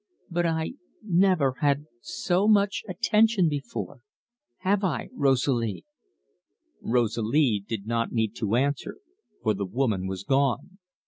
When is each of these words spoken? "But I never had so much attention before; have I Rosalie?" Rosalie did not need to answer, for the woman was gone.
"But 0.31 0.47
I 0.47 0.71
never 1.03 1.53
had 1.61 1.85
so 2.01 2.47
much 2.47 2.81
attention 2.89 3.47
before; 3.47 4.01
have 4.61 4.83
I 4.83 5.09
Rosalie?" 5.13 5.85
Rosalie 6.81 7.63
did 7.67 7.85
not 7.85 8.11
need 8.11 8.35
to 8.37 8.55
answer, 8.55 8.97
for 9.43 9.53
the 9.53 9.67
woman 9.67 10.07
was 10.07 10.23
gone. 10.23 10.79